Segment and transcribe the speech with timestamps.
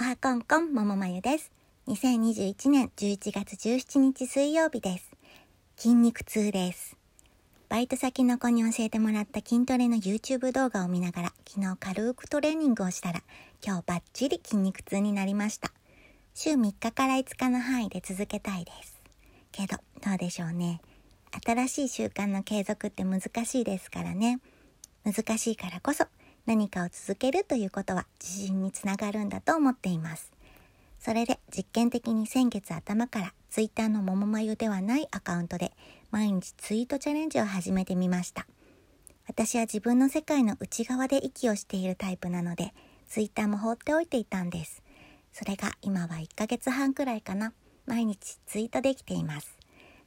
[0.00, 1.50] はこんこん、ももまゆです。
[1.88, 5.10] 2021年11月17日水曜日です。
[5.76, 6.96] 筋肉痛です。
[7.68, 13.24] バイト先の子に教えてもらった筋トレの YouTube 動画を見ながら、昨日軽くトレーニングをしたら、
[13.60, 15.72] 今日バッチリ筋肉痛になりました。
[16.32, 19.02] 週3日から5日の範囲で続けたいです。
[19.50, 20.80] けど、どうでしょうね。
[21.44, 24.38] 新しい習慣の継続って難しいですからね。
[25.02, 26.04] 難しいからこそ
[26.48, 30.32] 何かを続けるということは自信につながるんだと思っています。
[30.98, 35.72] それで実験的に先月頭から Twitter のももまゆではないアカウントで
[36.10, 38.46] 毎日ツイートチャレンジを始めてみました。
[39.26, 42.72] 私は自分の世界の内側で息をしているタイプなので
[43.10, 44.82] Twitter も放っておいていたんです。
[45.34, 47.52] それが今は1ヶ月半くらいかな。
[47.84, 49.58] 毎日ツイートできています。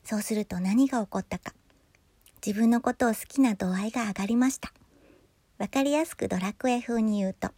[0.04, 1.54] そうすると何が起こったか。
[2.44, 4.74] 自分のことを好きな度合いが上がりました。
[5.62, 7.50] わかりやすくドラクエ風に言うと、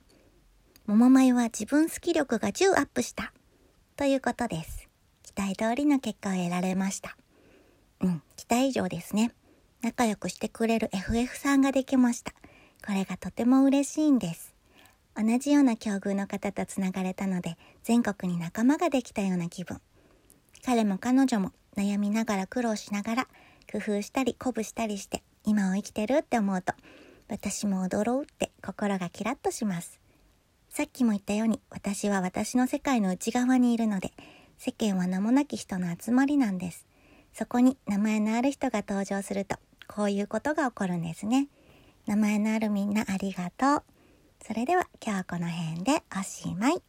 [0.87, 3.31] 桃眉は自分好き力が10アップした。
[3.95, 4.89] ということです。
[5.23, 7.15] 期待通りの結果を得られました。
[8.01, 9.31] うん、期待以上ですね。
[9.81, 12.33] 仲良くしてくれる FF さんができました。
[12.85, 14.53] これがとても嬉しいんです。
[15.15, 19.79] 同じような境遇の方とつながれたので、全国に仲間ができたような気分。
[20.65, 23.27] 彼も彼女も悩みながら苦労しながら、
[23.71, 26.73] 工夫したり鼓舞したりして、今を生きてるって思うと、
[27.33, 29.99] 私も踊ろうって心がキラッとします。
[30.69, 34.11] さっきも言ったように私は私の世界の内側にいるので
[34.59, 36.85] 世間は名もなき人の集まりなんです。
[37.33, 39.55] そこに名前のある人が登場すると
[39.87, 41.47] こういうことが起こるんですね。
[42.05, 43.83] 名前のあるみんなありがとう。
[44.45, 46.83] それでは今日はこの辺でおしまい。